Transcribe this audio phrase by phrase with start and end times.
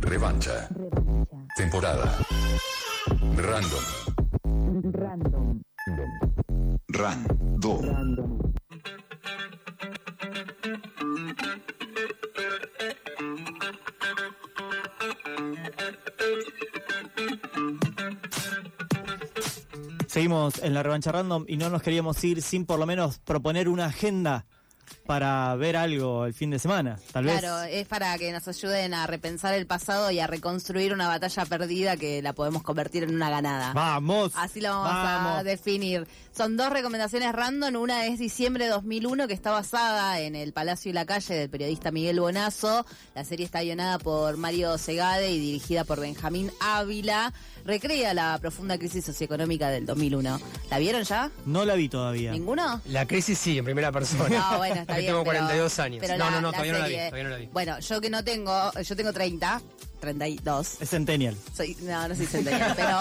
[0.00, 0.68] Revancha.
[1.56, 2.18] Temporada.
[3.36, 3.84] Random.
[4.92, 5.62] Random.
[6.88, 7.82] Random.
[7.82, 8.52] Random.
[20.08, 23.68] Seguimos en la revancha random y no nos queríamos ir sin por lo menos proponer
[23.68, 24.46] una agenda
[25.06, 27.40] para ver algo el fin de semana, tal vez.
[27.40, 31.44] Claro, es para que nos ayuden a repensar el pasado y a reconstruir una batalla
[31.46, 33.72] perdida que la podemos convertir en una ganada.
[33.72, 34.32] Vamos.
[34.36, 35.44] Así lo vamos, a vamos.
[35.44, 36.06] definir.
[36.36, 37.74] Son dos recomendaciones random.
[37.76, 41.50] Una es diciembre de 2001, que está basada en El Palacio y la Calle del
[41.50, 42.86] periodista Miguel Bonazo.
[43.14, 47.32] La serie está guionada por Mario Segade y dirigida por Benjamín Ávila.
[47.64, 50.40] Recrea la profunda crisis socioeconómica del 2001.
[50.70, 51.30] ¿La vieron ya?
[51.46, 52.32] No la vi todavía.
[52.32, 52.80] ¿Ninguno?
[52.86, 54.28] La crisis sí, en primera persona.
[54.50, 55.06] No, bueno, está bien.
[55.12, 55.98] tengo pero- 42 años.
[56.00, 56.94] pero no, la- no, no, todavía no la vi.
[56.94, 57.46] serie- Todavía no la vi.
[57.52, 59.62] Bueno, yo que no tengo, yo tengo 30,
[60.00, 60.80] 32.
[60.80, 61.36] Es Centennial.
[61.54, 62.96] Soy, no, no soy centennial, pero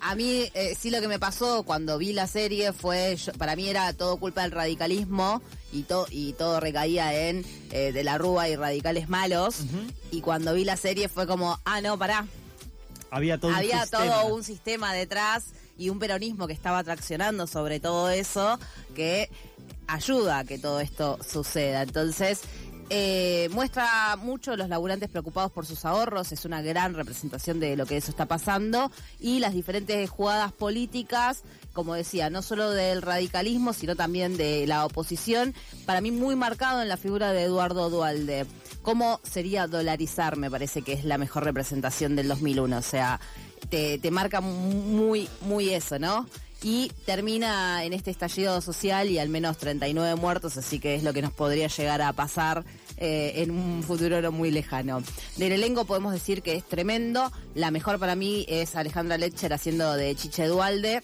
[0.00, 3.54] a mí eh, sí lo que me pasó cuando vi la serie fue, yo- para
[3.56, 5.40] mí era todo culpa del radicalismo
[5.72, 9.58] y, to- y todo recaía en eh, de la Rúa y radicales malos.
[10.10, 12.26] Y cuando vi la serie fue como, ah, no, pará,
[13.12, 14.04] Había todo un había sistema.
[14.06, 18.58] todo un sistema detrás y un peronismo que estaba traccionando sobre todo eso
[18.94, 19.28] que
[19.86, 21.82] ayuda a que todo esto suceda.
[21.82, 22.40] Entonces,
[22.94, 27.86] eh, muestra mucho los laburantes preocupados por sus ahorros, es una gran representación de lo
[27.86, 33.72] que eso está pasando y las diferentes jugadas políticas, como decía, no solo del radicalismo,
[33.72, 35.54] sino también de la oposición,
[35.86, 38.44] para mí muy marcado en la figura de Eduardo Dualde.
[38.82, 40.36] ¿Cómo sería dolarizar?
[40.36, 42.76] Me parece que es la mejor representación del 2001.
[42.76, 43.20] O sea,
[43.70, 46.26] te, te marca muy, muy eso, ¿no?
[46.62, 51.12] Y termina en este estallido social y al menos 39 muertos, así que es lo
[51.12, 52.64] que nos podría llegar a pasar
[52.98, 55.02] eh, en un futuro no muy lejano.
[55.36, 57.32] Del elenco podemos decir que es tremendo.
[57.54, 61.02] La mejor para mí es Alejandra Lecher haciendo de Chiche Dualde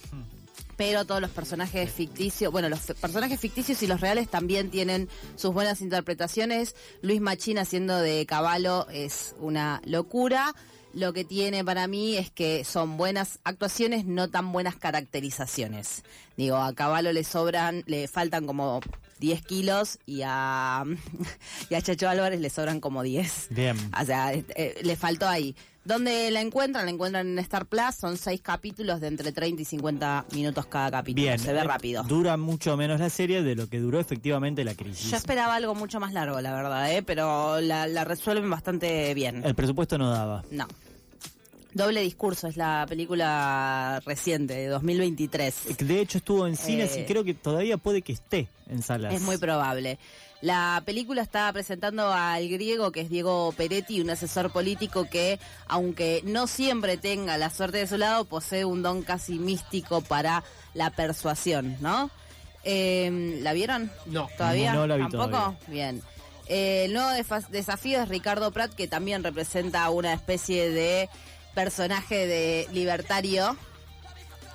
[0.78, 5.52] pero todos los personajes ficticios, bueno, los personajes ficticios y los reales también tienen sus
[5.52, 6.76] buenas interpretaciones.
[7.02, 10.54] Luis Machín haciendo de Caballo es una locura.
[10.98, 16.02] Lo que tiene para mí es que son buenas actuaciones, no tan buenas caracterizaciones.
[16.36, 18.80] Digo, a Caballo le sobran, le faltan como
[19.20, 20.82] 10 kilos y a,
[21.70, 23.46] y a Chacho Álvarez le sobran como 10.
[23.50, 23.76] Bien.
[23.96, 25.54] O sea, eh, eh, le faltó ahí.
[25.84, 26.84] ¿Dónde la encuentran?
[26.84, 27.94] La encuentran en Star Plus.
[27.94, 31.22] Son seis capítulos de entre 30 y 50 minutos cada capítulo.
[31.22, 31.38] Bien.
[31.38, 32.02] Se ve eh, rápido.
[32.02, 35.10] Dura mucho menos la serie de lo que duró efectivamente la crisis.
[35.10, 37.02] Yo esperaba algo mucho más largo, la verdad, ¿eh?
[37.02, 39.42] pero la, la resuelven bastante bien.
[39.44, 40.44] El presupuesto no daba.
[40.50, 40.66] No.
[41.74, 45.78] Doble Discurso es la película reciente, de 2023.
[45.78, 49.12] De hecho estuvo en cines Eh, y creo que todavía puede que esté en salas.
[49.14, 49.98] Es muy probable.
[50.40, 56.22] La película está presentando al griego, que es Diego Peretti, un asesor político que, aunque
[56.24, 60.90] no siempre tenga la suerte de su lado, posee un don casi místico para la
[60.90, 62.10] persuasión, ¿no?
[62.62, 63.90] Eh, ¿La vieron?
[64.06, 64.28] No.
[64.36, 64.74] ¿Todavía?
[64.74, 65.28] No la vi ¿Tampoco?
[65.30, 65.58] todavía.
[65.66, 66.02] Bien.
[66.46, 67.10] Eh, el nuevo
[67.50, 71.08] desafío es Ricardo Prat, que también representa una especie de
[71.58, 73.56] personaje de libertario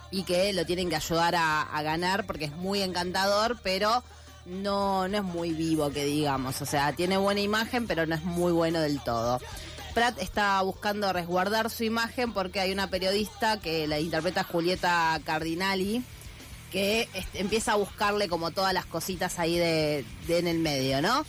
[0.09, 4.05] y que lo tienen que ayudar a, ganar porque es muy encantador, pero
[4.45, 6.61] no, no es muy vivo, que digamos.
[6.61, 9.41] O sea, tiene buena imagen, pero no es muy bueno del todo.
[9.93, 16.05] Pratt está buscando resguardar su imagen porque hay una periodista que la interpreta Julieta Cardinali
[16.71, 21.25] que empieza a buscarle como todas las cositas ahí de, en el medio, ¿no?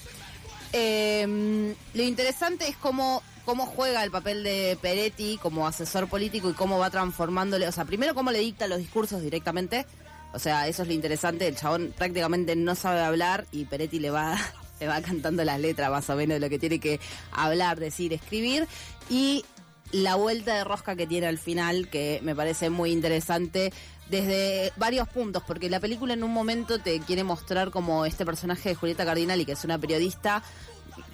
[0.73, 6.55] Eh, lo interesante es cómo, cómo juega el papel de Peretti como asesor político y
[6.55, 9.87] cómo va transformándole, o sea, primero cómo le dicta los discursos directamente,
[10.33, 14.11] o sea, eso es lo interesante, el chabón prácticamente no sabe hablar y Peretti le
[14.11, 14.37] va,
[14.81, 17.01] le va cantando las letras más o menos de lo que tiene que
[17.33, 18.67] hablar, decir, escribir
[19.09, 19.45] y
[19.93, 23.73] la vuelta de rosca que tiene al final, que me parece muy interesante
[24.11, 28.71] desde varios puntos, porque la película en un momento te quiere mostrar como este personaje
[28.71, 30.43] de Julieta Cardinali, que es una periodista,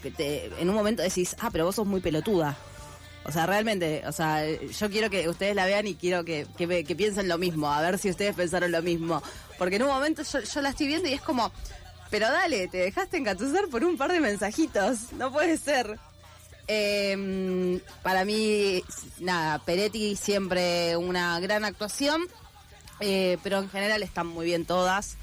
[0.02, 2.56] que te, en un momento decís, ah, pero vos sos muy pelotuda.
[3.24, 6.96] O sea, realmente, o sea, yo quiero que ustedes la vean y quiero que, que,
[6.96, 9.22] piensen lo mismo, a ver si ustedes pensaron lo mismo.
[9.58, 11.52] Porque en un momento yo, yo la estoy viendo y es como,
[12.10, 15.98] pero dale, te dejaste engatusar por un par de mensajitos, no puede ser.
[16.66, 18.82] Eh, para mí,
[19.18, 22.22] nada, Peretti siempre una gran actuación,
[23.00, 25.16] eh, pero en general están muy bien todas.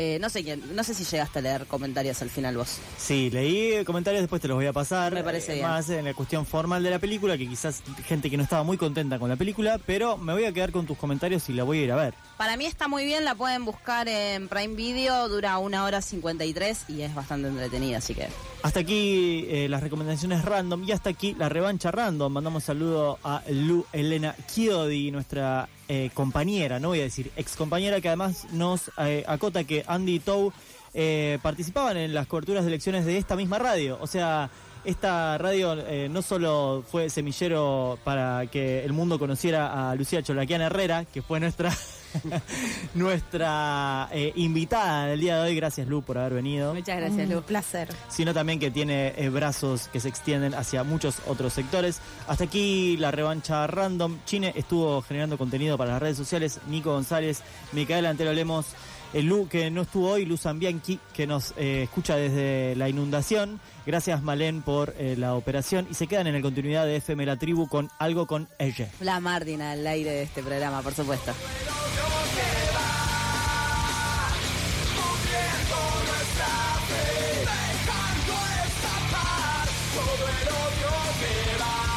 [0.00, 2.78] Eh, no sé quién, no sé si llegaste a leer comentarios al final vos.
[2.96, 5.12] Sí, leí comentarios, después te los voy a pasar.
[5.12, 5.66] Me parece eh, bien.
[5.66, 8.76] Más en la cuestión formal de la película, que quizás gente que no estaba muy
[8.76, 11.80] contenta con la película, pero me voy a quedar con tus comentarios y la voy
[11.80, 12.14] a ir a ver.
[12.36, 16.84] Para mí está muy bien, la pueden buscar en Prime Video, dura una hora 53
[16.90, 18.28] y es bastante entretenida, así que
[18.62, 22.32] Hasta aquí eh, las recomendaciones random y hasta aquí la revancha random.
[22.32, 28.02] Mandamos saludo a Lu Elena Chiodi, nuestra eh, compañera, no voy a decir ex compañera,
[28.02, 30.52] que además nos eh, acota que Andy y Tou
[30.92, 33.96] eh, participaban en las coberturas de elecciones de esta misma radio.
[34.00, 34.50] O sea,
[34.84, 35.76] esta radio
[36.10, 41.40] no solo fue semillero para que el mundo conociera a Lucía Cholaquiana Herrera, que fue
[41.40, 41.74] nuestra
[42.94, 45.56] nuestra eh, invitada del día de hoy.
[45.56, 46.74] Gracias, Lu, por haber venido.
[46.74, 47.42] Muchas gracias, Un Lu.
[47.42, 47.88] placer.
[48.08, 52.00] Sino también que tiene eh, brazos que se extienden hacia muchos otros sectores.
[52.26, 54.18] Hasta aquí la revancha random.
[54.24, 56.60] Chine estuvo generando contenido para las redes sociales.
[56.68, 58.66] Nico González, Micaela Antelo Lemos.
[59.14, 63.58] El Lu que no estuvo hoy, Lu Zambianchi, que nos eh, escucha desde la inundación.
[63.86, 65.88] Gracias, Malén, por eh, la operación.
[65.90, 68.90] Y se quedan en el continuidad de FM La Tribu con algo con ella.
[69.00, 71.32] La Martin al aire de este programa, por supuesto.
[79.98, 81.87] Sácate la mierda